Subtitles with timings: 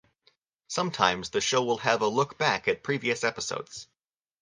[0.67, 3.87] Sometimes the show will have a look back at previous episodes.